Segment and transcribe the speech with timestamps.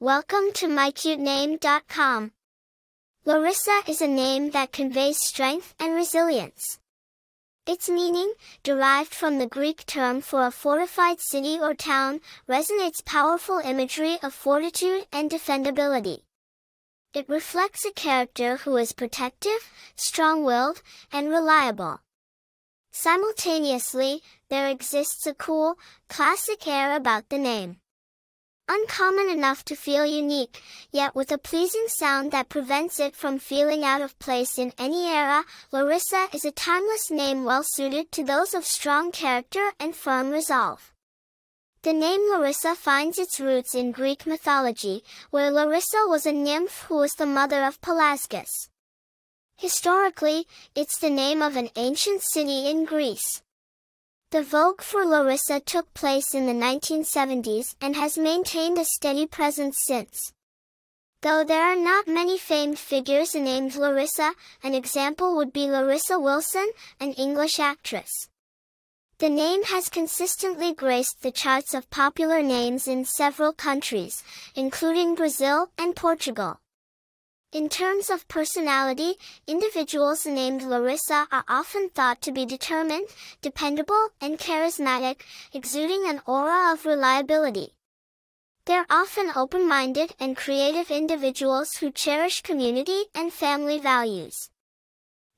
[0.00, 2.30] Welcome to mycutename.com.
[3.24, 6.78] Larissa is a name that conveys strength and resilience.
[7.66, 13.58] Its meaning, derived from the Greek term for a fortified city or town, resonates powerful
[13.58, 16.20] imagery of fortitude and defendability.
[17.12, 20.80] It reflects a character who is protective, strong-willed,
[21.10, 21.98] and reliable.
[22.92, 25.76] Simultaneously, there exists a cool,
[26.08, 27.80] classic air about the name.
[28.70, 30.62] Uncommon enough to feel unique,
[30.92, 35.06] yet with a pleasing sound that prevents it from feeling out of place in any
[35.08, 40.30] era, Larissa is a timeless name well suited to those of strong character and firm
[40.30, 40.92] resolve.
[41.80, 46.96] The name Larissa finds its roots in Greek mythology, where Larissa was a nymph who
[46.96, 48.68] was the mother of Pelasgus.
[49.56, 53.42] Historically, it's the name of an ancient city in Greece.
[54.30, 59.78] The vogue for Larissa took place in the 1970s and has maintained a steady presence
[59.86, 60.34] since.
[61.22, 66.68] Though there are not many famed figures named Larissa, an example would be Larissa Wilson,
[67.00, 68.28] an English actress.
[69.16, 74.22] The name has consistently graced the charts of popular names in several countries,
[74.54, 76.60] including Brazil and Portugal.
[77.50, 79.14] In terms of personality,
[79.46, 83.08] individuals named Larissa are often thought to be determined,
[83.40, 85.22] dependable, and charismatic,
[85.54, 87.72] exuding an aura of reliability.
[88.66, 94.50] They're often open-minded and creative individuals who cherish community and family values.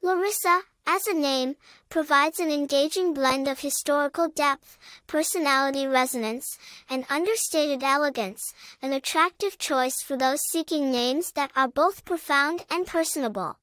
[0.02, 1.54] Larissa, as a name,
[1.88, 8.52] provides an engaging blend of historical depth, personality resonance, and understated elegance,
[8.82, 13.56] an attractive choice for those seeking names that are both profound and personable.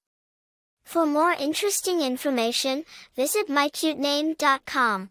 [0.86, 5.10] For more interesting information, visit mycutename.com.